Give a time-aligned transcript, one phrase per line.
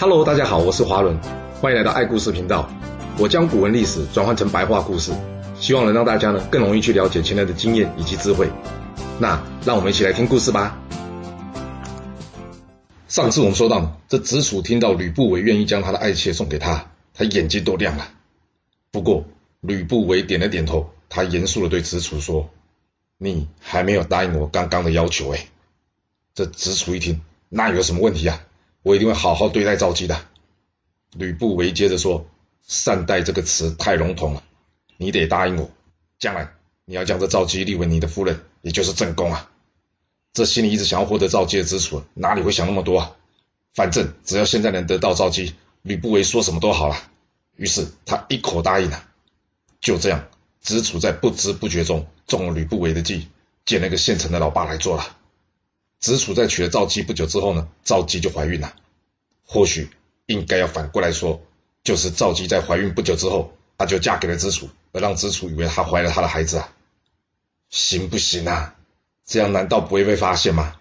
[0.00, 1.18] Hello，大家好，我是华伦，
[1.60, 2.70] 欢迎来到爱故事频道。
[3.18, 5.10] 我将古文历史转换成白话故事，
[5.58, 8.48] 希望能让大家呢更容易去了解前人的经验以及智慧。
[9.18, 10.78] 那让我们一起来听故事吧。
[13.08, 18.08] 上次我们说到，这子楚听到吕不韦愿意将他的爱妾送给他，他眼睛都亮了。
[18.92, 19.24] 不过
[19.60, 22.50] 吕不韦点了点头，他严肃的对子楚说
[23.18, 25.48] ：“你还没有答应我刚刚的要求哎。”
[26.36, 28.38] 这子楚一听，那有什么问题啊？
[28.88, 30.18] 我一定会好好对待赵姬的。
[31.12, 32.26] 吕不韦接着说
[32.66, 34.42] ：“善待这个词太笼统了，
[34.96, 35.70] 你得答应我，
[36.18, 36.54] 将来
[36.86, 39.50] 你要将这赵姬立为你的夫人，也就是正宫啊。”
[40.32, 43.14] 这心里一直想要获得赵姬的子楚，哪里会想那么多啊？
[43.74, 46.96] 反正只要现在能得到赵姬，吕不韦说什么都好了。
[47.56, 49.04] 于是他一口答应了。
[49.82, 50.28] 就这样，
[50.62, 53.28] 子楚在不知不觉中中了吕不韦的计，
[53.66, 55.17] 捡了个现成的老爸来做了。
[56.00, 58.74] 子楚在娶了赵姬不久之后呢，赵姬就怀孕了。
[59.44, 59.90] 或许
[60.26, 61.42] 应该要反过来说，
[61.82, 66.72] 就是赵姬在怀孕不久之后，她就嫁给了子楚，而让子楚以为她怀了他的孩子啊，
[67.68, 68.76] 行不行啊？
[69.26, 70.76] 这样难道不会被发现吗？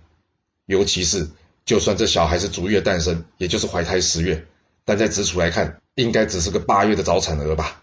[0.66, 1.30] 尤其是
[1.66, 4.46] 就算这小孩是逐月诞生，也就是怀胎十月，
[4.86, 7.82] 但在子楚来看，应该只是个八月的早产儿吧？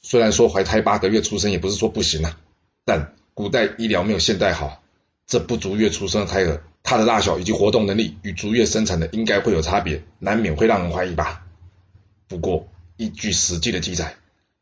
[0.00, 2.38] 虽然说怀胎八个月出生也不是说不行啊，
[2.84, 4.80] 但古代医疗没有现代好。
[5.26, 11.46] 这不足月出生的胎儿，它的大小以及活动能力与足月生产的应该会有差别，难免会让人怀疑吧。
[12.28, 14.16] 不过依据史记的记载，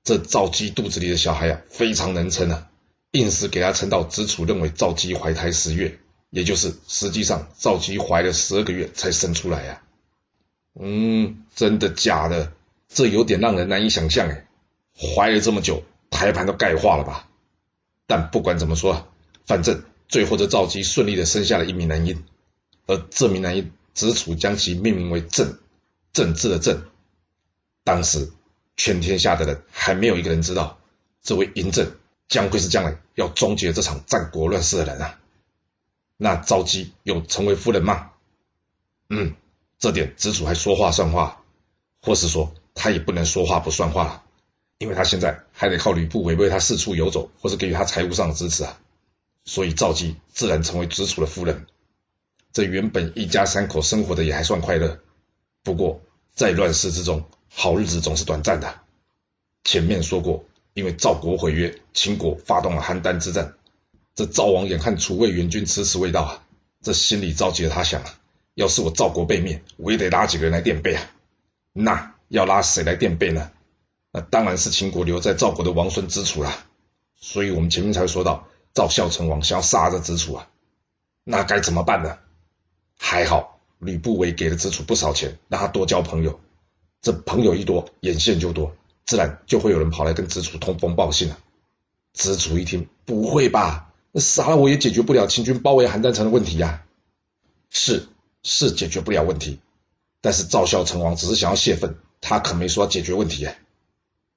[0.05, 2.71] 这赵姬肚子里的小孩啊，非常能撑啊，
[3.11, 5.99] 硬是给他撑到子楚认为赵姬怀胎十月，
[6.31, 9.83] 也就是实际上赵姬怀了十二个月才生出来呀。
[10.79, 12.53] 嗯，真的假的？
[12.89, 14.47] 这有点让人难以想象哎，
[14.95, 17.29] 怀了这么久，胎盘都钙化了吧？
[18.07, 19.09] 但不管怎么说，
[19.45, 19.83] 反正。
[20.09, 22.25] 最后，这赵姬顺利的生下了一名男婴，
[22.87, 25.59] 而这名男婴子楚将其命名为政，
[26.13, 26.85] 政治的政。
[27.85, 28.31] 当时
[28.77, 30.79] 全天下的人还没有一个人知道，
[31.23, 31.97] 这位嬴政
[32.29, 35.19] 将会是将来要终结这场战国乱世的人啊。
[36.17, 38.11] 那赵姬有成为夫人吗？
[39.09, 39.35] 嗯，
[39.79, 41.43] 这点子楚还说话算话，
[42.01, 44.23] 或是说他也不能说话不算话了，
[44.79, 48.79] 因为他现在还得靠吕布韦为他四处游走，或是给予他财务上的支持啊。
[49.45, 51.67] 所以赵姬自然成为子楚的夫人。
[52.53, 55.01] 这原本一家三口生活的也还算快乐。
[55.63, 56.03] 不过
[56.35, 58.81] 在乱世之中，好日子总是短暂的。
[59.65, 60.45] 前面说过，
[60.75, 63.55] 因为赵国毁约，秦国发动了邯郸之战。
[64.15, 66.45] 这赵王眼看楚魏援军迟迟未到啊，
[66.83, 68.19] 这心里着急的他想啊，
[68.55, 71.11] 要是我赵国被灭，我也得拉几个人来垫背啊。
[71.73, 73.51] 那要拉谁来垫背呢？
[74.11, 76.67] 那当然是秦国留在赵国的王孙子楚啦。
[77.19, 78.47] 所以我们前面才会说到。
[78.75, 80.49] 赵孝成王想要杀这子楚啊，
[81.25, 82.19] 那该怎么办呢？
[82.99, 86.41] 还好吕不韦给了子楚不少钱，让他多交朋友。
[87.01, 91.39] 这朋友一多，眼线就多，自然就会有人跑来跟子楚通风报信了。
[92.13, 93.93] 子楚一听，不会吧？
[94.13, 96.85] 那杀了我也解决不了秦军包围邯郸城的问题呀。
[97.71, 98.09] 是
[98.43, 99.61] 是解决不了问题，
[100.21, 103.59] 但是赵孝成王只是想要泄愤，他可没说要解决问题哎。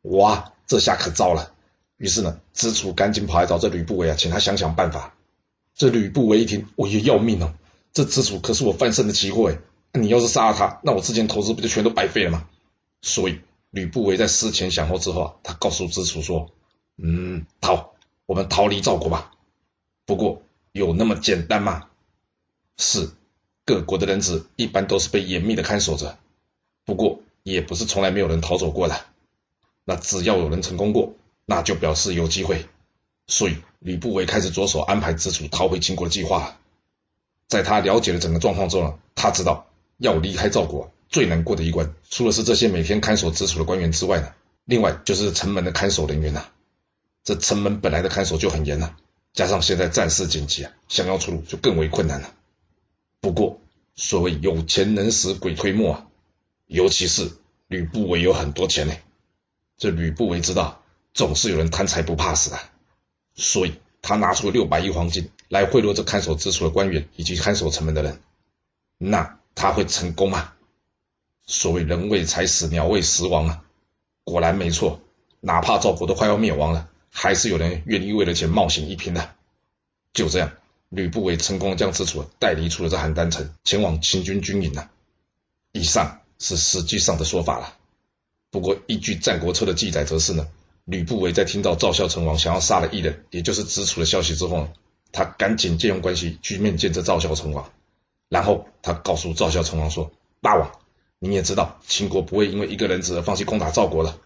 [0.01, 1.54] 哇，这下可糟了。
[1.97, 5.15] 于是呢，子楚赶紧跑来找这吕不韦啊，请他想想办法。
[5.75, 7.53] 这吕不韦一听，我也要命哦！
[7.93, 9.59] 这子楚可是我翻身的机会，
[9.93, 12.47] 你要是杀了他，那我之前投资不就全都白费了吗？
[13.01, 13.39] 所以
[13.71, 16.51] 吕不韦在思前想后之后啊，他告诉子楚说
[17.01, 17.93] ：“嗯，逃，
[18.25, 19.31] 我们逃离赵国吧。
[20.05, 20.41] 不过
[20.71, 21.87] 有那么简单吗？
[22.77, 23.09] 是，
[23.65, 26.17] 各国的人质一般都是被严密的看守着，
[26.83, 28.99] 不过也不是从来没有人逃走过的。
[29.83, 31.13] 那只要有人成功过。”
[31.45, 32.65] 那就表示有机会，
[33.27, 36.57] 所以吕不韦开始着手安排子楚逃回秦国的计划。
[37.47, 39.67] 在他了解了整个状况之后呢，他知道
[39.97, 44.33] 要离开赵国最难过的一关，除了是这些每天看守子楚的官员之外呢，
[44.65, 46.47] 另外就是城门的看守人员呐。
[47.23, 48.97] 这城门本来的看守就很严了，
[49.33, 52.33] 加上现在战事紧急啊，想要出路就更为困难了。
[53.19, 53.59] 不过
[53.95, 56.07] 所谓有钱能使鬼推磨啊，
[56.65, 57.31] 尤其是
[57.67, 58.95] 吕不韦有很多钱呢，
[59.77, 60.81] 这吕不韦知道。
[61.15, 62.61] 总是有人贪财不怕死啊，
[63.35, 68.21] 所以他拿出了六百亿黄金来贿赂这看守子楚的官员以及看守城门的人。
[68.97, 70.51] 那他会成功吗？
[71.45, 73.63] 所谓人为财死，鸟为食亡啊！
[74.25, 74.99] 果然没错，
[75.39, 79.35] 哪怕赵国都快要灭亡了，还是有人愿意为了钱冒险一拼的。
[80.11, 80.51] 就这样，
[80.89, 84.91] 吕不韦成功将此楚带离出了这邯郸城，前往秦军军营了。
[85.71, 87.77] 以上是实际上的说法了。
[88.51, 90.45] 不过依据《战国策》的记载，则是呢。
[90.85, 94.69] 吕不韦在听到赵孝成王想要杀了异人，也就是子楚的消息之后，
[95.11, 97.71] 他赶紧借用关系去面见这赵孝成王，
[98.29, 100.11] 然后他告诉赵孝成王说
[100.41, 100.71] ：“大王，
[101.17, 104.19] 你也知道，秦国不会因为一个人质而放弃攻打赵国的。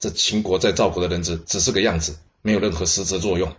[0.00, 3.54] 这秦国在赵国的人质只是个样子，没有任何实质作用。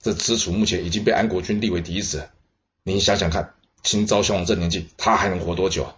[0.00, 2.30] 这子楚目前已经被安国君立为嫡子，
[2.82, 3.52] 您想想看，
[3.82, 5.92] 秦昭襄王这年纪，他还能活多久？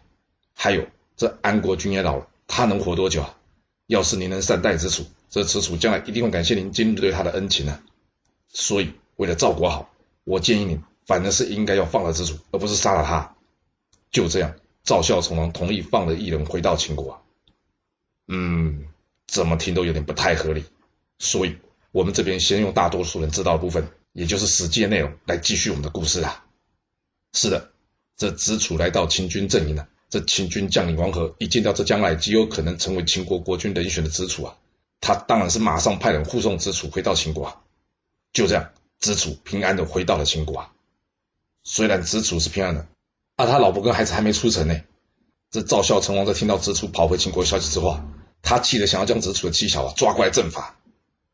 [0.53, 3.25] 还有，这安国君也老了，他能活多久？
[3.93, 7.79] 要是您能善待子楚，这子楚将来一定会感谢您今日对他的恩情呢。
[8.49, 9.93] 所以，为了赵国好，
[10.25, 13.37] 我建议您，反而是应该要放了子楚，而不是杀了他。
[14.11, 17.23] 就这样，赵孝成王同意放了异人回到秦国。
[18.29, 18.87] 嗯，
[19.27, 20.65] 怎么听都有点不太合理。
[21.19, 21.59] 所以，
[21.91, 26.47] 我们这边先用大多数人知道的部分，也就是史记的内容来继续我们的故事啊。
[27.35, 27.73] 是的，
[28.17, 29.87] 这子楚来到秦军阵营了。
[30.13, 34.59] 这秦军将领王和一见到这将来极有可能成为秦国国君人选的子楚啊，
[35.01, 37.63] 他当然是马上派人护送子楚回到秦国啊。
[38.31, 40.73] 就这样，子楚平安的回到了秦国啊。
[41.65, 42.87] 虽然子楚是平安的。
[43.37, 44.83] 啊，他老婆跟孩子还没出城呢。
[45.51, 48.05] 这赵孝成王在听到子楚跑回秦国消息之后啊，
[48.43, 50.79] 他气得想要将子楚的妻小啊抓过来正法。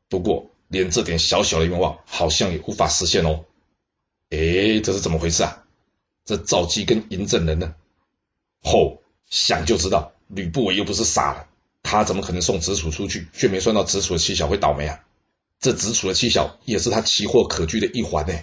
[0.08, 3.44] 不过，连这点小小的愿望好像也无法实现哦。
[4.30, 5.64] 诶，这是怎么回事啊？
[6.24, 7.74] 这赵姬跟嬴政人呢？
[8.68, 11.46] 吼，想就知道，吕不韦又不是傻了，
[11.82, 15.00] 他怎么可能送子楚出去，却没算到子楚的妻小会倒霉啊？
[15.58, 18.34] 这子楚的妻小也是他奇货可居的一环呢，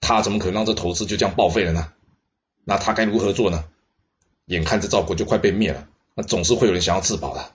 [0.00, 1.92] 他怎么可能让这投资就这样报废了呢？
[2.64, 3.64] 那他该如何做呢？
[4.46, 7.52] 眼看着赵国就快被灭了，那总是会有人想要自保的。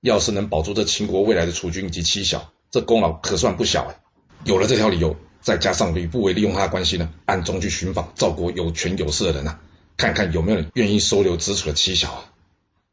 [0.00, 4.00] 要是能保住这秦国未来的储军以及妻小，这功劳可算不小哎。
[4.44, 9.60] 有了这条理由，再加上吕不韦利用他的关系呢，暗中去寻访赵国有权有势的人啊，
[9.98, 12.32] 看看有没有人愿意收留子楚的妻小啊。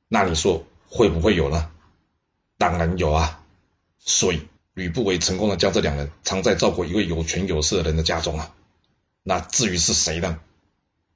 [0.10, 1.72] 那你说会不会有呢？
[2.57, 3.42] 当然有啊。
[4.00, 8.54] 所以吕不韦成功的将这两人藏在赵国一位有权有势的人的家中啊。
[9.24, 10.40] 那至于是谁呢？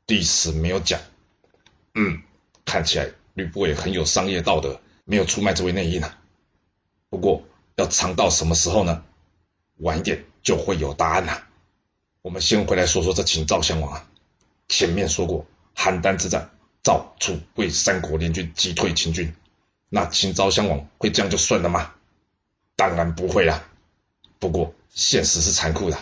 [0.08, 1.02] 历史没有讲，
[1.94, 2.24] 嗯，
[2.66, 6.18] 看起来吕不韦很有商业道德，没有出卖这位内应啊。
[7.10, 7.44] 不过
[7.76, 9.04] 要藏到什么时候呢？
[9.78, 11.44] 晚一点就会有答案了。
[12.22, 14.10] 我们先回来说说这秦赵襄王啊。
[14.68, 15.46] 前面说过，
[15.80, 16.50] 邯郸之战，
[16.84, 19.34] 赵楚魏三国联军击退秦军，
[19.88, 21.94] 那秦昭襄王会这样就算了吗？
[22.76, 23.64] 当然不会啦。
[24.40, 25.98] 不过现实是残酷的，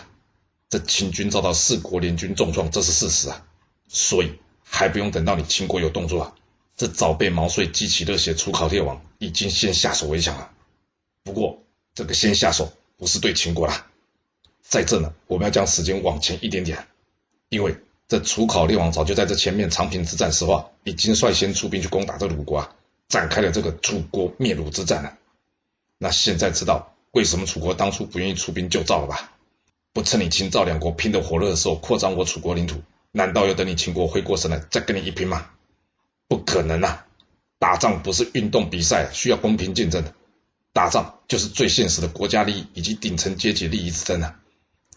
[0.68, 3.46] 这秦军遭到四国联军重创，这是事实啊。
[3.86, 6.34] 所以还不用等到你秦国有动作啊，
[6.76, 10.50] 这早被毛遂激起热血楚考烈王已经先下手为强了。
[11.22, 11.62] 不过
[11.94, 13.86] 这个先下手不是对秦国啦，
[14.60, 16.88] 在这呢，我们要将时间往前一点点，
[17.48, 17.76] 因为
[18.08, 22.74] 这楚考烈王早就在这前面长平之战时候啊，已经率先出兵去攻打这鲁国啊，
[23.06, 25.18] 展开了这个楚国灭鲁之战了。
[25.98, 29.32] 那现在知道为什么楚国当初不愿意出兵救赵了吧？
[29.92, 32.80] 不趁你秦赵两国拼得火热的时候扩张我楚国领土。
[33.10, 35.50] 难道要等你秦国回过神来再跟你一拼吗？
[36.28, 37.06] 不可能啊！
[37.58, 40.14] 打仗不是运动比赛，需要公平竞争的。
[40.72, 44.38] 打仗就是最现实的国家利益以及顶层阶级利益之争啊！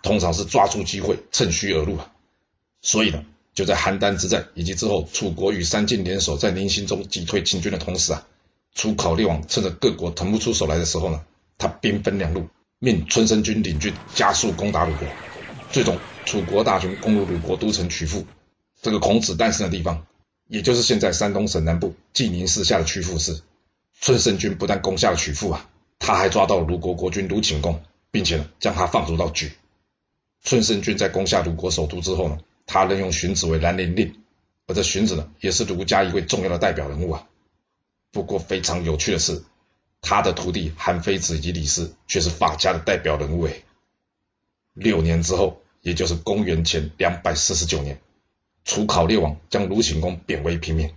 [0.02, 2.12] 通常是抓住机会，趁虚而入啊！
[2.82, 3.24] 所以呢，
[3.54, 8.28] 就在邯郸之战以及之后，楚国与三晋联手在临洨中击退秦军的同时啊，
[8.74, 11.24] 楚考烈王趁着各国腾不出手来的时候呢，
[11.58, 12.48] 他兵分两路，
[12.80, 15.08] 命春申君领军加速攻打鲁国，
[15.72, 15.98] 最终。
[16.24, 18.26] 楚国大军攻入鲁国都城曲阜，
[18.80, 20.06] 这个孔子诞生的地方，
[20.48, 23.42] 也就是现在山东省南部济宁市下的曲阜市。
[24.00, 29.50] 春申君不但攻下了曲阜啊，他还抓到了鲁国国君鲁景公，并且呢将他放逐到莒。
[30.44, 32.38] 春申君在攻下鲁国首都之后呢，
[32.72, 34.16] 他任用荀子为兰陵令，
[34.68, 37.28] 而这荀子呢也是儒家一位重要的代表人物啊。
[38.12, 39.44] 不过非常有趣的是，
[40.00, 43.66] 他的徒弟韩非子以及李斯却是法家的代表人物诶。
[44.74, 45.58] 六年之后。
[45.84, 48.00] 也就是公元前两百四十九年，
[48.64, 50.94] 楚考烈王将鲁顷公贬为平民，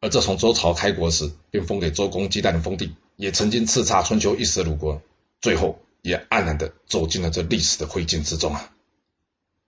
[0.00, 5.02] 而这从周朝开国时便封给周公姬旦的封地，也曾经叱咤春秋一时的鲁国，
[5.42, 8.72] 最后也黯然的走进了这历史的灰烬之中啊！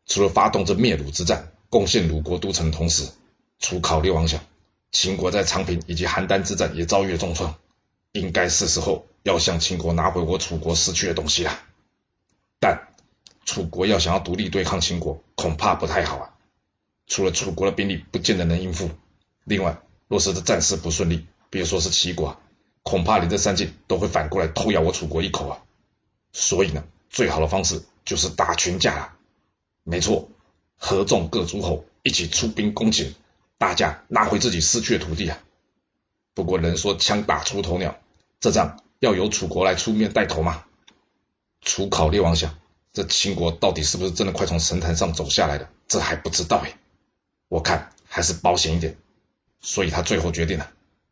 [0.09, 3.09] 除了发动这灭鲁之战，攻陷鲁国都城的同时，
[3.61, 4.41] 楚考虑王想，
[4.91, 7.55] 秦国在长平以及邯郸之战也遭遇了重创，
[8.11, 11.57] 应该是时候要向秦国拿回我楚国失去的东西了，
[12.59, 12.89] 但。
[13.45, 16.35] 楚国要想要独立对抗秦国，恐怕不太好啊。
[17.07, 18.91] 除了楚国的兵力不见得能应付，
[19.45, 22.41] 另外若是这战事不顺利，别说是齐国啊，
[22.83, 25.63] 恐怕连这三晋都会反过来偷咬我楚国一口啊。
[26.31, 29.18] 所以呢，最好的方式就是打群架啊。
[29.91, 30.29] 没错，
[30.77, 33.15] 合纵各诸侯一起出兵攻秦，
[33.57, 35.39] 大家拿回自己失去的土地啊。
[36.35, 37.99] 不过人说枪打出头鸟，
[38.39, 40.67] 这仗要由楚国来出面带头吗？
[41.63, 42.59] 楚考烈王想。
[42.93, 45.71] 这秦国到底是不是真的快从神坛上走下来了？
[45.87, 46.77] 这还不知道哎。
[47.49, 48.99] 我看还是保险一点，
[49.61, 50.71] 所以他最后决定了，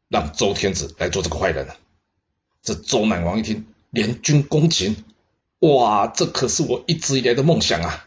[0.09, 1.67] 让周天子来做这个坏人。
[2.63, 5.03] 这周赧王一听，联军攻秦，
[5.61, 8.06] 哇，这可是我一直以来的梦想啊！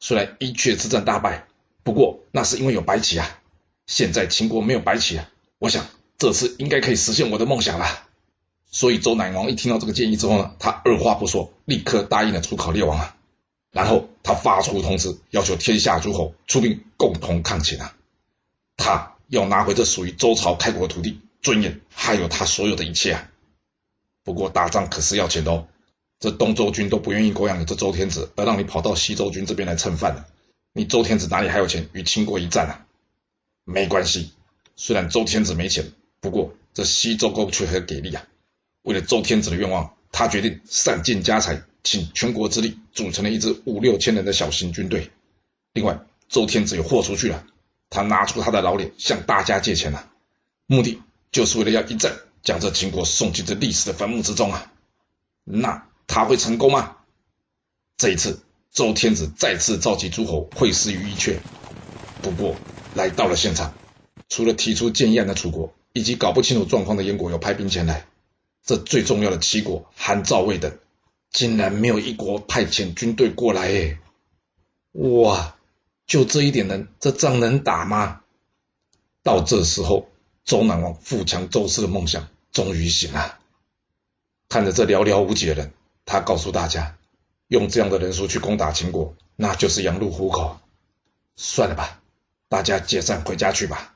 [0.00, 1.46] 虽然伊阙之战大败，
[1.84, 3.38] 不过那是因为有白起啊。
[3.86, 5.28] 现在秦国没有白起啊，
[5.58, 7.86] 我想这次应该可以实现我的梦想了。
[8.70, 13.16] 所以周赧王一听到这个建议之后呢，他二话不说，立刻答应了出考烈王啊。
[13.72, 17.94] 然后他发出通知，要求天下诸侯出兵共同抗秦啊。
[18.76, 23.28] 他要拿回这属于周朝开国的土地、尊严，还有他所有的一切啊。
[24.22, 25.66] 不过打仗可是要钱的哦，
[26.20, 30.28] 这东周军都不愿意供养你这周天子，而让你跑到西周军这边来蹭饭了。
[30.72, 32.86] 你周天子哪里还有钱与秦国一战啊？
[33.64, 34.32] 没关系，
[34.76, 38.24] 虽然周天子没钱，不过这西周公却很给力啊。
[38.82, 45.10] 为了周天子的愿望，他决定散尽家财，倾全国之力，组成了一支五六千人的小型军队。
[45.72, 47.46] 另外，周天子也豁出去了，
[47.88, 50.10] 他拿出他的老脸向大家借钱了，
[50.66, 51.00] 目的
[51.32, 52.12] 就是为了要一战。
[52.42, 54.72] 将这秦国送进这历史的坟墓之中啊！
[55.44, 56.96] 那他会成功吗？
[57.96, 61.36] 这一次，周天子再次召集诸侯会师于伊阙。
[62.20, 62.56] 不过，
[62.94, 63.74] 来到了现场，
[64.28, 68.08] 除了提出建议案的楚国，以及搞不清楚状况的燕国有派兵前来，
[68.64, 70.78] 这最重要的齐国、韩、赵、魏等，
[71.30, 73.68] 竟然没有一国派遣军队过来。
[73.68, 73.98] 哎，
[74.90, 75.56] 哇！
[76.08, 78.22] 就这一点人，这仗能打吗？
[79.22, 80.08] 到这时候。
[80.42, 83.38] 周南王富强周氏的梦想终于醒了。
[84.48, 85.72] 看着这寥寥无几的人，
[86.10, 86.96] 他告诉大家：
[87.46, 90.58] 用这样的人数去攻打秦国，那就是羊入虎口。
[91.36, 92.02] 算了吧，
[92.48, 93.94] 大家解散回家去吧。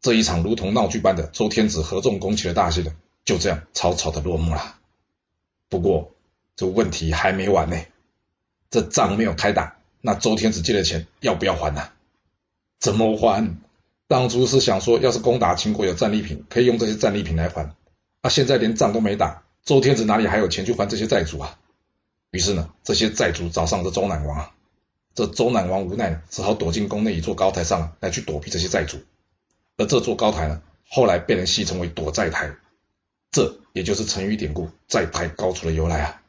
[0.00, 4.74] 这一场如同闹剧般的周天子合纵攻秦的大戏呢，就这样草草的落幕了。
[5.68, 6.16] 不过
[6.56, 7.76] 这问题还没完呢，
[8.68, 11.90] 这仗没有开打，那周天子借的钱要不要还呢？
[12.80, 13.56] 怎么还？
[14.08, 17.72] 当初是想说，要是攻打秦国有战利品，可以用这些战利品来还。
[18.20, 21.58] 啊，现在连仗都没打，周天子哪里还有钱去还这些债主啊？
[22.30, 24.54] 于是呢，这些债主找上这周南王啊，
[25.14, 28.96] 这周南王无奈，只好躲进宫内一座高台上来去躲避这些债主。
[29.76, 32.56] 而这座高台呢，后来被人戏称为躲债台，
[33.30, 36.22] 这也就是成语典故“债台高处”的由来啊，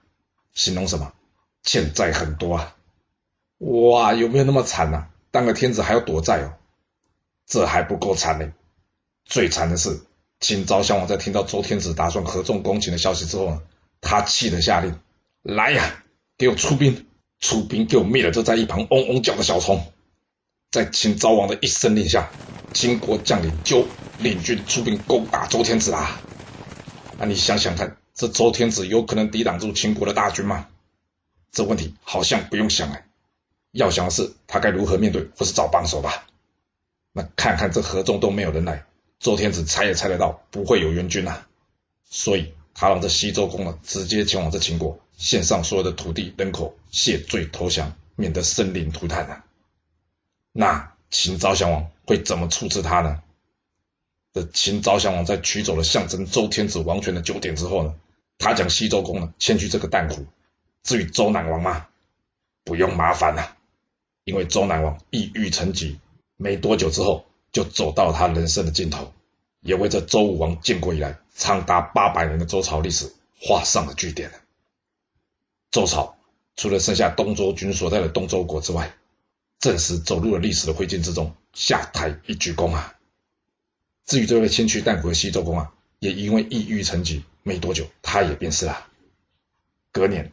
[0.53, 1.13] 形容什么？
[1.63, 2.75] 欠债很多啊！
[3.59, 5.11] 哇，有没有那么惨啊？
[5.31, 6.55] 当个天子还要躲债哦？
[7.45, 8.51] 这还不够惨呢，
[9.23, 10.01] 最惨的是
[10.39, 13.61] 秦昭襄王在听到周天子打算合纵攻秦的消息之后呢，
[14.01, 14.97] 他气得下令
[15.43, 16.03] ：“来呀，
[16.37, 17.07] 给我出兵！
[17.39, 19.91] 出兵给我灭了这在一旁嗡嗡叫的小虫！”
[20.71, 22.29] 在秦昭王的一声令下，
[22.73, 23.85] 秦国将领就
[24.19, 26.21] 领军出兵攻打周天子啊！
[27.17, 30.67] 那你想想看，这周天子有可能抵挡住秦国的大军吗？
[31.51, 33.07] 这问题好像不用想哎，
[33.71, 36.27] 要想的是他该如何面对或是找帮手吧。
[37.11, 38.85] 那看看这合纵都没有人来，
[39.19, 41.45] 周天子猜也猜得到不会有援军呐、
[42.05, 49.45] 所以他让这西周公呢直接前往这秦国，献上所有的土地人口，谢罪投降，免得生灵涂炭啊。
[50.53, 53.21] 那秦昭襄王会怎么处置他呢？
[54.31, 57.95] 这秦昭襄王在取走了象征周天子王权的九鼎之后呢，
[58.37, 60.25] 他将西周公呢迁去这个旦湖。
[60.81, 61.87] 至于周赧王嘛，
[62.63, 63.57] 不用麻烦了、
[64.23, 65.99] 因为周赧王抑郁成疾。
[66.37, 69.13] 没多久之后，就走到他人生的尽头，
[69.61, 74.31] 也为这周武王建国以来长达八百年的周朝历史画上了句点。
[75.71, 76.17] 周朝
[76.55, 78.95] 除了剩下东周军所在的东周国之外，
[79.59, 82.95] 正式走入了历史的灰烬之中，下台一鞠躬啊。
[84.05, 88.87] 至于这位迁去旦湖的西周公啊，也因为抑郁成疾，没多久他也病逝了。
[89.91, 90.31] 隔年，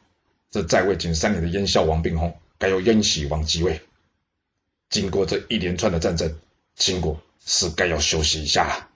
[0.51, 3.83] 这在位仅三年的燕孝王病薨，改由燕喜王继位。
[4.89, 6.39] 经过这一连串的战争，
[6.77, 8.89] 秦国是该要休息一下了。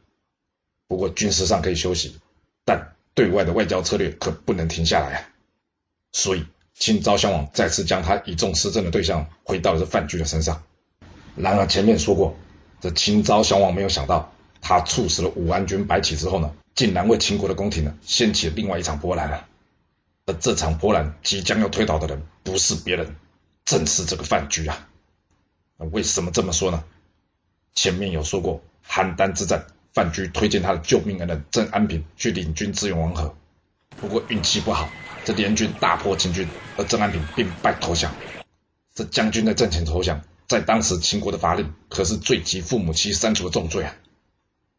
[0.87, 2.21] 不过军事上可以休息，
[2.65, 5.29] 但对外的外交策略可不能停下来啊。
[6.13, 6.45] 所以
[6.75, 10.63] 秦昭襄王再次将他倚重施政的对象回到了这范雎的身上。
[11.37, 12.37] 然而前面说过，
[12.81, 19.49] 这秦昭襄王没有想到，他处死了武安君白起之后呢，竟然为秦国的宫廷呢掀起了另外一场波澜啊。
[20.27, 23.17] 而这场波澜即将要推倒的人，不是别人，
[23.65, 24.89] 正是这个范雎啊。
[25.79, 26.85] 为什么这么说呢？
[27.75, 33.35] 前面有说过，邯郸之战，范雎推荐他的救命恩人郑安平去领军支援王和，
[33.97, 34.91] 不过运气不好，
[35.25, 38.13] 这联军大破秦军，而郑安平兵败投降。
[38.95, 43.95] 这将军在阵前投降，在当时秦国的法令可是罪及父母妻删除的重罪啊。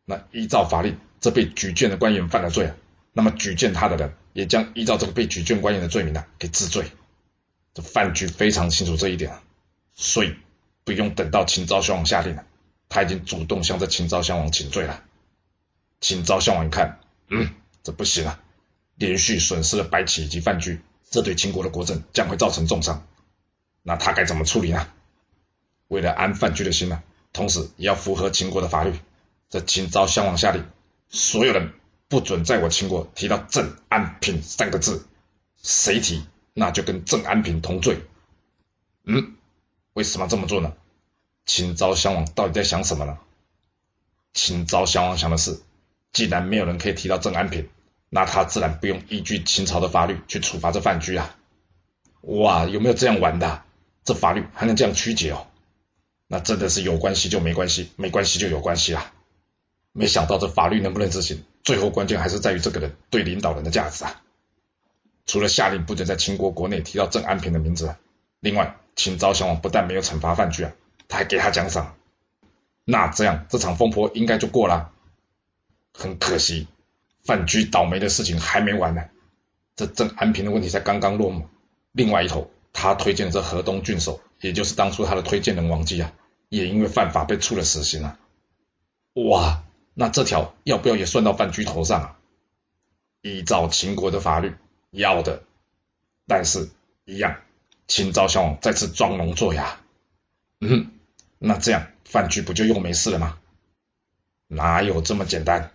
[0.05, 2.75] 那依照法令，这被举荐的官员犯了罪啊，
[3.13, 6.85] 那么举荐他的人也将依照这个被举荐官员的罪名呢给治罪。
[7.73, 9.41] 这范雎非常清楚这一点啊，
[9.95, 10.35] 所以。
[10.83, 12.43] 不用等到秦昭襄王下令了，
[12.91, 15.01] 他已经主动向这秦昭襄王请罪了。
[16.01, 17.49] 秦昭襄王一看，嗯，
[17.83, 18.39] 这不行啊，
[18.95, 23.07] 连续损失了白起以及范雎，这对秦国的国政将会造成重伤。
[23.81, 24.89] 那他该怎么处理呢？
[25.87, 28.93] 为了安范雎的心呢，同时也要符合秦国的法律，
[29.49, 30.65] 这秦昭襄王下令，
[31.07, 31.73] 所有人
[32.09, 35.07] 不准在我秦国提到郑安平三个字，
[35.63, 38.01] 谁提那就跟郑安平同罪。
[39.05, 39.37] 嗯，
[39.93, 40.73] 为什么这么做呢？
[41.45, 43.17] 秦昭襄王到底在想什么呢？
[44.33, 45.59] 秦昭襄王想的是，
[46.13, 47.67] 既然没有人可以提到郑安平，
[48.09, 51.35] 那他自然不用依据秦朝的法律去处罚这范雎啊。
[52.21, 53.63] 哇，有没有这样玩的？
[54.03, 55.47] 这法律还能这样曲解哦？
[56.27, 59.11] 那真的是有关系就没关系，没关系就有关系啊！
[59.91, 64.21] 没想到这法律能不能执行，最后关键还是在于这个人对领导人的价值啊。
[65.25, 67.95] 除了下令不准在秦国国内提到郑安平的名字，
[68.39, 68.77] 另外。
[68.93, 70.73] 秦昭襄王不但没有惩罚范雎啊，
[71.11, 71.95] 他还给他奖赏。
[72.85, 74.91] 那这样这场风波应该就过了。
[75.93, 76.67] 很可惜，
[77.25, 79.03] 范雎倒霉的事情还没完呢。
[79.75, 81.49] 这郑安平的问题才刚刚落幕。
[81.91, 86.13] 另外一头，他推荐这河东郡守，也就是当初他的推荐人王姬啊，
[86.47, 88.17] 也因为犯法被处了死刑啊。
[89.13, 89.63] 哇，
[89.93, 92.17] 那这条要不要也算到范雎头上啊？
[93.21, 94.55] 依照秦国的法律，
[94.89, 95.43] 要的。
[96.25, 96.69] 但是，
[97.03, 97.41] 一样。
[97.87, 99.81] 秦昭襄王再次装聋作哑，
[100.61, 100.93] 嗯，
[101.43, 103.39] 那这样范雎不就又没事了吗？
[104.45, 105.71] 哪有这么简单？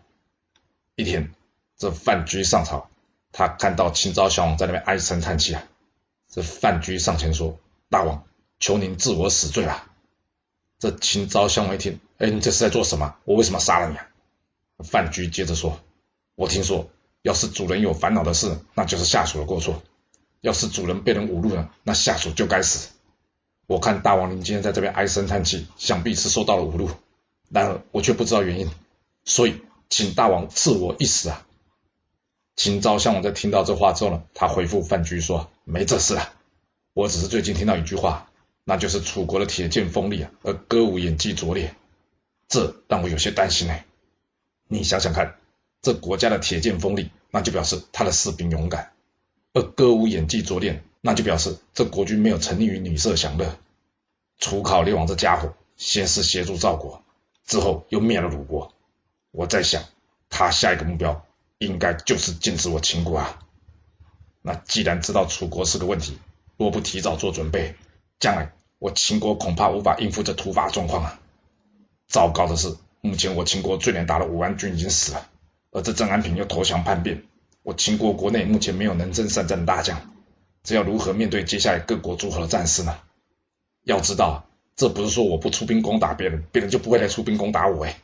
[0.95, 1.33] 一天，
[1.77, 2.89] 这范雎上朝，
[3.33, 5.65] 他看到秦昭襄王在那边唉声叹气啊。
[6.31, 7.59] 这范雎上前说
[7.91, 8.25] ：“大王，
[8.61, 9.91] 求您治我死罪啊！”
[10.79, 13.17] 这秦昭襄王一听，哎，你这是在做什么？
[13.25, 14.07] 我为什么杀了你啊？
[14.85, 15.81] 范雎接着说
[16.37, 16.89] ：“我听说，
[17.23, 19.83] 要是主人有烦恼的事，那就是下属的过错。”
[20.43, 22.91] 要是主人被人侮辱了，那下属就该死。
[23.67, 26.91] 我看大王您今天在这边唉声叹气，想必是受到了侮辱，
[27.49, 28.71] 然而我却不知道原因，
[29.25, 31.45] 所以请大王赐我一死啊！
[32.55, 36.33] 秦昭襄王在听到这话之后呢，他回复范雎说：“没这事啊，
[36.95, 38.31] 我只是最近听到一句话，
[38.65, 41.75] 那就是楚国的铁剑锋利啊，而歌舞演技拙劣，
[42.49, 43.77] 这让我有些担心呢。
[44.69, 45.35] 你想想看，
[45.83, 48.93] 这国家的铁剑锋利，那就表示他的士兵勇敢。”
[49.55, 53.57] 而歌舞演技拙劣，那就表示这国君没有沉溺于女色享乐。
[54.39, 57.05] 楚考烈王这家伙，先是协助赵国，
[57.47, 58.75] 之后又灭了鲁国。
[59.31, 59.85] 我在想，
[60.29, 61.25] 他下一个目标
[61.59, 63.39] 应该就是禁止我秦国啊。
[64.43, 66.19] 那既然知道楚国是个问题，
[66.57, 67.77] 若不提早做准备，
[68.19, 71.21] 将来我秦国恐怕无法应付这突发状况啊。
[72.09, 75.29] 糟糕的是，目前我秦国最能打的武安君已经死了，
[75.71, 77.23] 而这郑安平又投降叛变。
[77.63, 80.16] 我秦国国内目前没有能征善战的大将，
[80.67, 82.99] 这要如何面对接下来各国诸侯的战事呢？
[83.85, 88.01] 要知道，这不是说我不出兵攻打别人，别人就不会来出兵攻打我哎。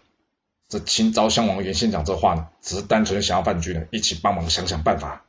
[0.68, 5.24] 这秦昭襄王原先讲这话呢，只是单纯想要范雎呢一起帮忙想想办法，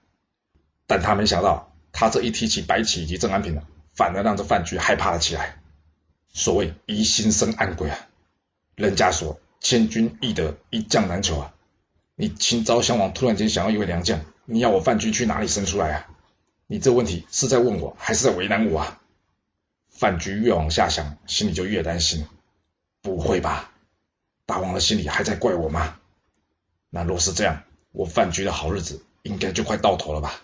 [0.85, 3.63] 但他没想到，他这一提起白起以及郑安平呢，
[3.95, 5.57] 反而让这范雎害怕了起来。
[6.33, 7.97] 所谓疑心生暗鬼啊，
[8.75, 11.53] 人家说千军易得，一将难求啊。
[12.15, 16.09] 你秦昭襄王突然间想要一位良将，你要我范雎去哪里生出来啊？
[16.67, 19.01] 你这问题是在问我，还是在为难我啊？
[19.89, 22.25] 范雎越往下想，心里就越担心。
[23.01, 23.71] 不会吧？
[24.45, 25.99] 大王的心里还在怪我吗？
[26.89, 30.41] 那若是这样，我范雎的好日子应该就快到头了吧？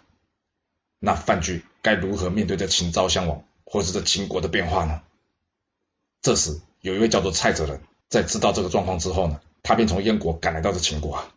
[0.99, 5.01] 那范雎该如何面对这秦昭襄王，或是这秦国的变化呢？
[6.21, 11.33] 这时，有一位叫做蔡泽人，在知道这个状况之后呢，他便从燕国赶来到这秦国啊。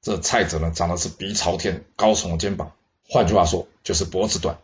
[0.00, 2.72] 这蔡泽呢，长得是鼻朝天，高耸的肩膀，
[3.12, 4.60] 换句话说就是脖子短，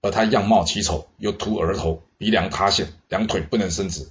[0.00, 4.08] 而他样貌奇丑，又秃额头，鼻梁塌陷，两腿不能伸直。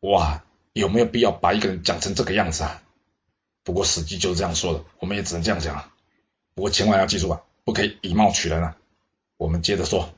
[0.00, 2.82] 哇，有没有必要把一个人讲成这个样子啊？
[3.64, 5.94] 不过史记就是这样说的，我们也只能这样讲啊。
[6.54, 8.76] 不过千万要记住啊，不可以以貌取人啊。
[9.38, 10.10] 我们接着说，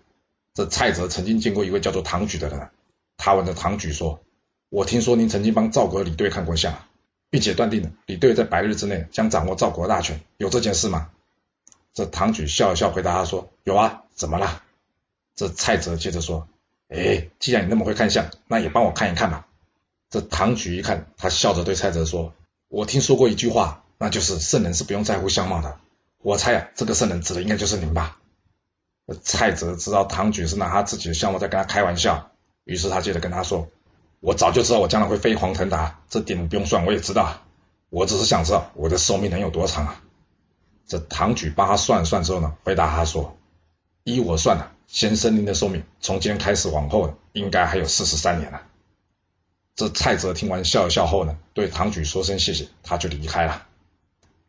[0.52, 2.70] 这蔡泽曾经见过一位叫做唐举的人，
[3.16, 4.20] 他问着唐举说
[4.68, 6.74] ：“我听说您曾经帮赵国李队看过相。”
[7.30, 11.10] 并且断定了李队在百日之内将掌握赵国大权，有这件事吗？
[11.94, 14.62] 这唐举笑了笑，回答他说：“有啊，怎么了？”
[15.36, 16.48] 这蔡泽接着说
[16.88, 19.46] ：“哎，既然你那么会看相，那也帮我看一看吧。”
[20.10, 22.34] 这唐举一看，他笑着对蔡泽说
[22.68, 25.78] ：“我听说过一句话，那就是圣人是不用在乎相貌的。
[26.20, 28.18] 我猜啊，这个圣人指的应该就是您吧？”
[29.22, 32.30] 蔡泽知道唐举是拿他自己的相貌在跟他开玩笑，
[32.64, 33.68] 于是他接着跟他说。
[34.20, 37.42] 我早就知道我将来会飞黄腾达，这点不用算，我也知道。
[37.90, 40.00] 我只是想知道我的寿命能有多长啊？
[40.86, 43.36] 这唐举帮他算了算之后呢，回答他说
[44.04, 48.62] ：“依我算呢，先生您的寿命从今天开始往后呢应该还有四十三年了。”
[49.76, 53.66] 这蔡泽听完笑了笑后呢，对唐举说声谢谢，他就离开了。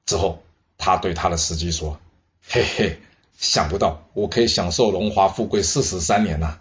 [0.05, 0.43] 之后，
[0.77, 1.99] 他对他的司机说
[2.47, 2.99] ：“嘿嘿，
[3.37, 6.59] 想不到我可以享受荣华富贵四十三年呐、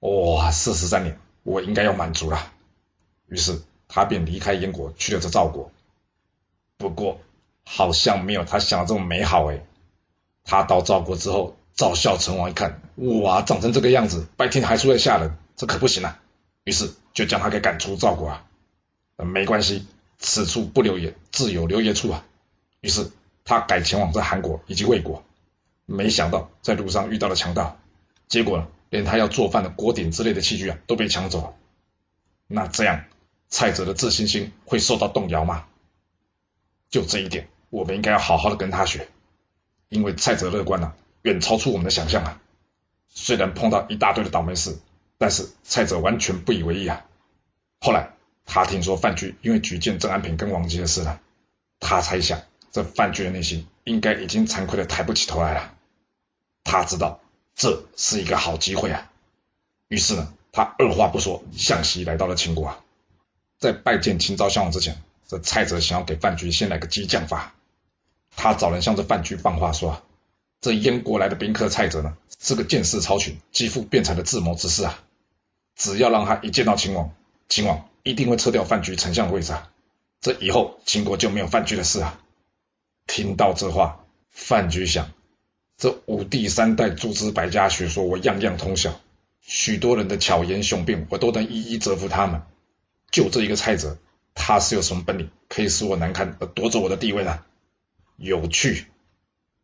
[0.00, 2.52] 哇，四十三年，我应该要满足了。”
[3.26, 5.70] 于是他便离开燕国，去了这赵国。
[6.76, 7.20] 不过，
[7.64, 9.64] 好像没有他想的这么美好诶。
[10.44, 16.20] 他到赵国之后，赵孝成王一看，哇，长成这个样子，白天还出来吓人，这可不行啊！
[16.64, 18.44] 于是就将他给赶出赵国啊。
[19.16, 19.86] 没关系，
[20.18, 22.24] 此处不留爷，自有留爷处啊。
[22.80, 23.10] 于是
[23.44, 25.22] 他改前往这韩国以及魏国，
[25.86, 27.78] 没想到在路上遇到了强盗，
[28.28, 31.54] 结果呢，连他要做饭的锅鼎之类的器具啊都被抢走了。
[32.48, 33.04] 那这样
[33.48, 35.66] 蔡泽的自信心会受到动摇吗？
[36.90, 39.08] 就这一点，我们应该要好好的跟他学，
[39.88, 42.38] 因为蔡泽乐观啊，远超出我们的想象啊。
[43.08, 44.78] 虽然碰到一大堆的倒霉事，
[45.16, 47.06] 但是蔡泽完全不以为意啊。
[47.80, 48.10] 后来
[48.44, 51.18] 他听说范雎因为举荐郑安平跟王吉的事了，
[51.80, 52.42] 他猜想。
[52.72, 55.74] 这范雎的内心应该已经惭愧的抬不起头来了。
[56.64, 57.20] 他知道
[57.54, 59.10] 这是一个好机会啊，
[59.88, 62.80] 于是呢，他二话不说，向西来到了秦国啊。
[63.58, 67.54] 在拜见秦昭襄王之前，这蔡泽想要给范雎先来个激将法。
[68.34, 70.02] 他找人向这范雎放话说
[70.60, 74.98] ：“这燕国来的宾客蔡泽呢，是个见识超群、极富辩才的智谋之士啊。
[75.76, 77.14] 只要让他一见到秦王，
[77.48, 79.70] 秦王一定会撤掉范雎丞相的位置啊。
[80.20, 82.18] 这以后秦国就没有范雎的事啊。”
[83.06, 85.10] 听到这话，范雎想：
[85.76, 88.92] 这五帝三代诸子百家学说，我样样通晓；
[89.40, 92.42] 许多人的巧言雄辩，我都能一一折服他们。
[93.10, 93.98] 就这一个蔡泽，
[94.34, 97.40] 他是有什么本领，可以使我难堪而夺走我的地位呢？
[98.16, 98.86] 有趣。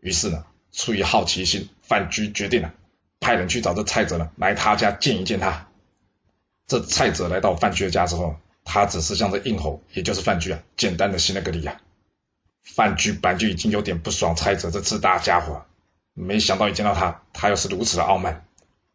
[0.00, 2.74] 于是呢，出于好奇心，范雎决定了
[3.20, 5.68] 派人去找这蔡泽呢，来他家见一见他。
[6.66, 11.80] 这蔡泽来到范雎的家之后，他只是向着应侯，也就是范雎啊，简单的行了个礼啊。
[12.62, 15.64] 范雎本来就已经有点不爽蔡泽这自大家伙，
[16.12, 18.46] 没想到一见到他，他又是如此的傲慢。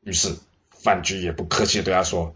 [0.01, 0.37] 于是
[0.69, 2.35] 范雎也不客气的对他说：“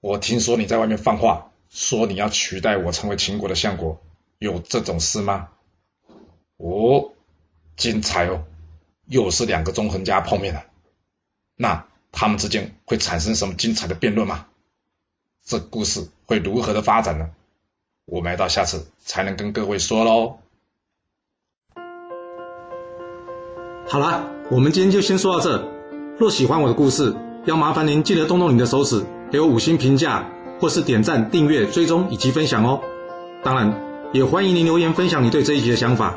[0.00, 4.00] 我听说你在外面放话，说你要取代我成为秦国的相国，
[4.38, 5.48] 有这种事吗？”
[6.62, 7.10] 哦，
[7.76, 8.44] 精彩哦，
[9.06, 10.62] 又是两个纵横家碰面了。
[11.56, 14.46] 那他们之间会产生什么精彩的辩论吗？
[15.44, 17.30] 这故事会如何的发展呢？
[18.04, 20.38] 我们要到下次才能跟各位说喽。
[23.88, 25.68] 好啦，我们今天就先说到这。
[26.16, 32.80] 若喜欢我的故事，要麻烦您记得动动你的手指，给我五星评价，或是点赞、订阅、追踪以及分享哦。
[33.42, 36.16] 当然，也欢迎您留言分享你对这一集的想法，